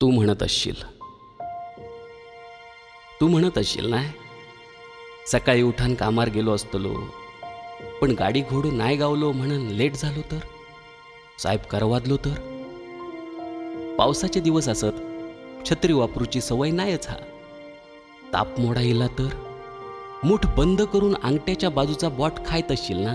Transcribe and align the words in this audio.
तू 0.00 0.10
म्हणत 0.10 0.42
असशील. 0.42 0.74
तू 3.20 3.28
म्हणत 3.28 3.58
असशील 3.58 3.90
ना? 3.90 4.02
सकाळी 5.26 5.62
उठान 5.62 5.94
कामार 5.94 6.28
गेलो 6.28 6.54
असतलो 6.54 6.94
पण 8.00 8.10
गाडी 8.10 8.40
घोडू 8.40 8.70
नाही 8.70 8.96
गावलो 8.96 9.32
म्हणून 9.32 9.66
लेट 9.66 9.94
झालो 9.94 10.20
तर? 10.30 10.38
साहेब 11.38 11.60
करवादलो 11.60 12.16
तर? 12.16 12.34
पावसाचे 13.98 14.40
दिवस 14.40 14.68
असत 14.68 15.00
छत्री 15.70 15.92
वापरूची 15.92 16.40
सवय 16.40 16.70
नाहीच 16.70 17.08
हा. 17.08 17.16
ताप 18.32 18.60
मोडा 18.60 18.80
येला 18.80 19.06
तर? 19.06 19.28
मूठ 20.24 20.46
बंद 20.46 20.82
करून 20.82 21.14
अंगठ्याच्या 21.22 21.70
बाजूचा 21.70 22.08
बॉट 22.08 22.32
खायत 22.46 22.72
असशील 22.72 22.96
ना? 22.96 23.14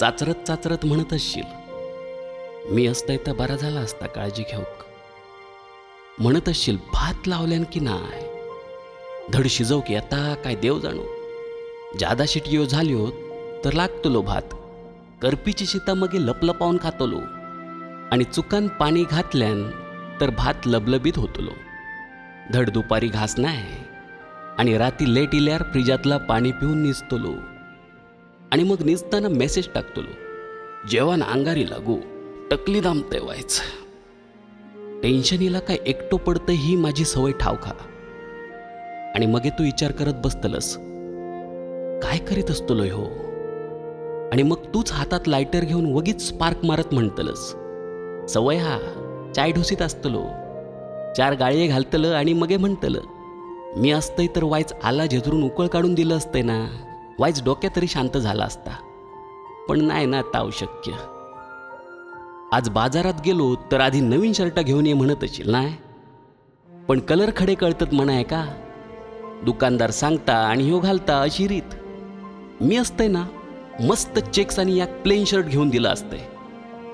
चाचरत 0.00 0.34
चाचरत 0.46 0.84
म्हणत 0.84 1.12
असशील. 1.12 1.44
मी 2.70 2.86
असतंय 2.86 3.16
तर 3.26 3.32
बरा 3.32 3.56
झाला 3.56 3.80
असता 3.80 4.06
काळजी 4.06 4.42
घेऊक. 4.42 4.93
म्हणत 6.18 6.48
असशील 6.48 6.76
भात 6.76 7.28
लावल्यान 7.28 7.64
की 7.72 7.80
नाय? 7.80 8.28
धड 9.32 9.46
शिजव 9.46 9.80
की 9.80 9.94
आता 9.94 10.34
काय 10.44 10.54
देव 10.54 10.78
जाणो. 10.78 11.02
जादा 12.00 12.24
शिटियो 12.28 12.64
झाल्यो 12.64 13.10
तर 13.64 13.72
लागतलो 13.72 14.22
भात. 14.22 14.54
करपीची 15.22 15.66
शिता 15.66 15.94
मगे 15.94 16.26
लपलपावून 16.26 16.78
खातलो. 16.82 17.18
आणि 18.12 18.24
चुकान 18.24 18.68
पाणी 18.68 19.04
घातल्यान 19.04 19.70
तर 20.20 20.30
भात 20.30 20.54
लबलबीत 20.66 21.12
होतलो. 21.16 21.50
धड 22.52 22.70
दुपारी 22.70 23.08
घास 23.08 23.38
नाही 23.38 23.76
आणि 24.58 24.78
राती 24.78 25.14
लेट 25.14 25.34
इल्यार 25.34 25.62
फ्रिजातला 25.62 26.16
पाणी 26.16 26.52
पिऊन 26.52 26.82
निजतलो. 26.82 27.34
आणि 28.52 28.62
मग 28.62 28.82
निजताना 28.82 29.28
मेसेज 29.28 29.68
टाकतलो. 29.74 30.12
जेवण 30.88 31.22
अंगारी 31.22 31.70
लागू 31.70 31.98
टकली 32.50 32.80
दामते 32.80 33.18
व्हायचं. 33.18 33.83
टेन्शनीला 35.04 35.58
काय 35.58 35.76
एकटो 35.86 36.16
पडतं 36.16 36.52
ही 36.52 36.76
माझी 36.76 37.04
सवय 37.04 37.32
ठाव 37.32 37.56
खा. 37.62 37.72
आणि 39.14 39.26
मगे 39.26 39.50
तू 39.50 39.64
विचार 39.64 39.92
करत 39.92 40.12
बसतलस. 40.24 40.76
काय 42.02 42.18
करीत 42.18 42.50
असतलोय 42.50 42.90
हो? 42.90 43.04
आणि 44.32 44.42
मग 44.42 44.56
तूच 44.74 44.92
हातात 44.92 45.20
लायटर 45.26 45.64
घेऊन 45.64 45.92
वगीच 45.92 46.28
स्पार्क 46.28 46.64
मारत 46.64 46.94
म्हणतलस. 46.94 47.54
सवय 48.32 48.56
हा 48.56 48.78
चाय 49.36 49.52
ढोसीत 49.52 49.82
असतलो. 49.82 50.22
चार 51.16 51.34
गाळये 51.34 51.66
घालतलं 51.66 52.14
आणि 52.14 52.32
मगे 52.32 52.56
म्हणतलं 52.56 53.00
मी 53.76 53.90
असतंय 53.90 54.26
तर 54.36 54.44
वायच 54.44 54.72
आला 54.84 55.06
झेजरून 55.06 55.42
उकळ 55.42 55.66
काढून 55.66 55.94
दिलं 55.94 56.16
असतंय 56.16 56.42
ना. 56.42 56.66
वायच 57.18 57.44
डोक्यात 57.44 57.76
तरी 57.76 57.86
शांत 57.86 58.16
झाला 58.16 58.44
असता. 58.44 58.76
पण 59.68 59.80
नाही 59.80 60.06
ना 60.06 60.22
ताव 60.22 60.50
शक्य. 60.50 60.92
आज 62.54 62.68
बाजारात 62.68 63.20
गेलो 63.24 63.54
तर 63.72 63.80
आधी 63.80 64.00
नवीन 64.00 64.32
शर्ट 64.32 64.58
घेऊन 64.60 64.86
ये 64.86 64.92
म्हणत 64.92 65.24
असेल 65.24 65.50
ना? 65.50 65.62
पण 66.88 67.00
कलर 67.00 67.30
खडे 67.36 67.54
कळतात 67.54 67.94
म्हणाय 67.94 68.22
का? 68.22 68.44
दुकानदार 69.44 69.90
सांगता 69.90 70.32
आणि 70.32 70.64
ह्यो 70.64 70.78
घालता 70.78 71.20
अशी 71.20 71.48
रीत. 71.48 71.74
मी 72.60 72.76
असतंय 72.76 73.08
ना 73.08 73.24
मस्त 73.80 74.18
चेक्स 74.18 74.58
आणि 74.58 74.76
या 74.76 74.86
प्लेन 74.86 75.24
शर्ट 75.24 75.46
घेऊन 75.46 75.68
दिलं 75.68 75.88
असतंय. 75.88 76.20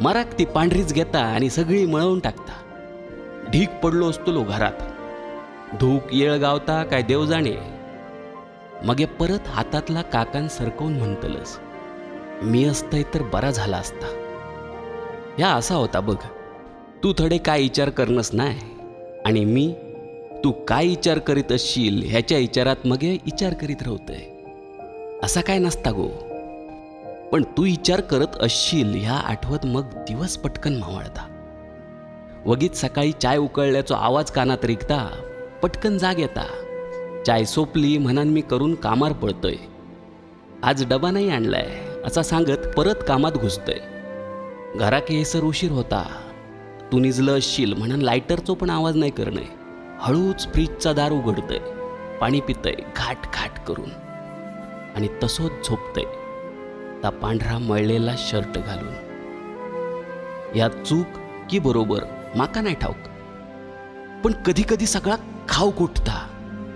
मराक 0.00 0.38
ती 0.38 0.44
पांढरीच 0.44 0.92
घेता 0.92 1.18
आणि 1.18 1.50
सगळी 1.50 1.86
मळवून 1.86 2.18
टाकता. 2.18 2.52
ढीक 3.52 3.78
पडलो 3.82 4.10
असतो 4.10 4.32
लो 4.32 4.42
घरात. 4.42 4.82
धूक 5.80 6.02
येळ 6.12 6.36
गावता 6.36 6.82
काय 6.84 7.02
देव 7.02 7.24
जाणे. 7.26 7.54
मगे 8.84 9.04
परत 9.04 9.48
हातातला 9.48 10.02
काकान 10.02 10.48
सरकवून 10.48 10.98
म्हणतलस 10.98 11.58
मी 12.42 12.64
असतंय 12.64 13.02
तर 13.02 13.22
बरा 13.22 13.50
झाला 13.50 13.76
असता. 13.76 14.20
ह्या 15.38 15.48
असा 15.48 15.74
होता 15.74 16.00
बघ. 16.00 16.16
तू 17.02 17.12
थोडे 17.12 17.38
काय 17.38 17.60
विचार 17.60 17.90
करणंच 17.90 18.30
नाही 18.32 18.60
आणि 19.24 19.44
मी 19.44 19.74
तू 20.44 20.52
काय 20.68 20.86
विचार 20.86 21.18
करीत 21.18 21.52
असशील 21.52 22.02
ह्याच्या 22.06 22.38
विचारात 22.38 22.86
मग 22.86 23.02
हे 23.02 23.12
विचार 23.12 23.54
करीत 23.54 23.82
राहतोय. 23.82 24.22
असा 25.22 25.40
काय 25.40 25.58
नसता 25.58 25.90
गो. 25.90 26.08
पण 27.32 27.42
तू 27.56 27.62
विचार 27.62 28.00
करत 28.00 28.36
असशील 28.40 28.94
ह्या 28.94 29.14
आठवत 29.14 29.66
मग 29.66 29.82
दिवस 30.08 30.36
पटकन 30.36 30.76
मावळता 30.76 31.28
वगीत 32.46 32.70
सकाळी 32.70 33.12
चाय 33.12 33.36
उकळल्याचा 33.36 33.96
आवाज 33.96 34.30
कानात 34.30 34.64
रिकता 34.64 34.98
पटकन 35.62 35.98
जाग 35.98 36.18
येता. 36.18 36.46
चाय 37.26 37.44
सोपली 37.44 37.98
म्हणान 37.98 38.28
मी 38.28 38.40
करून 38.40 38.74
कामार 38.74 39.12
पळतोय. 39.12 39.54
आज 40.62 40.84
डबा 40.88 41.10
नाही 41.10 41.30
आणलाय 41.30 41.66
असा 42.04 42.22
सांगत 42.22 42.68
परत 42.76 43.04
कामात 43.08 43.32
घुसतोय. 43.32 43.78
घराक 44.76 45.10
येसर 45.10 45.42
उशीर 45.42 45.70
होता. 45.70 46.04
तू 46.92 46.98
निजलं 46.98 47.38
असशील 47.38 47.72
म्हणून 47.72 48.02
लायटरचो 48.02 48.54
पण 48.54 48.70
आवाज 48.70 48.96
नाही 48.96 49.10
करणे. 49.10 49.48
हळूच 50.00 50.52
फ्रीजचा 50.52 50.92
दार 50.92 51.12
उघडतंय. 51.12 51.58
पाणी 52.20 52.40
पितंय 52.40 52.74
घाट 52.96 53.16
घाट 53.34 53.58
करून. 53.68 53.90
आणि 54.96 55.08
तसोच 55.22 55.52
झोपतंय. 55.68 56.04
ता 57.02 57.10
पांढरा 57.10 57.58
मळलेला 57.58 58.14
शर्ट 58.18 58.58
घालून. 58.58 58.94
या 60.56 60.68
चूक 60.68 61.06
की 61.50 61.58
बरोबर 61.58 62.04
माका 62.36 62.60
नाही 62.60 62.74
ठाऊक. 62.74 63.08
पण 64.24 64.32
कधी 64.32 64.62
कधी 64.68 64.86
सगळा 64.86 65.16
खाव 65.48 65.70
कुठता? 65.70 66.28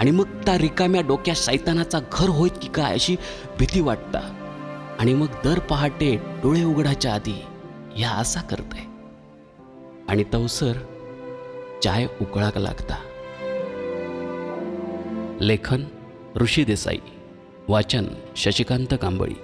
आणि 0.00 0.10
मग 0.10 0.24
त्या 0.24 0.58
रिकाम्या 0.58 1.00
डोक्या 1.00 1.34
सैतानाचा 1.34 1.98
घर 2.12 2.28
होईत 2.28 2.52
की 2.62 2.68
काय 2.68 2.92
अशी 2.94 3.16
भीती 3.58 3.80
वाटता? 3.80 4.18
आणि 4.98 5.14
मग 5.14 5.26
दर 5.44 5.58
पहाटे 5.58 6.16
डोळे 6.16 6.64
उघडाच्या 6.64 7.14
आधी 7.14 7.44
ह्या 7.96 8.10
असा 8.10 8.40
करते 8.40 8.86
आणि 10.08 10.24
तवसर 10.32 10.72
चाय 11.82 12.06
उकळाक 12.20 12.58
लागता. 12.58 12.96
लेखन 15.40 15.84
ऋषी 16.36 16.64
देसाई 16.64 16.98
वाचन 17.68 18.04
शशिकांत 18.36 18.94
कांबळी. 19.02 19.34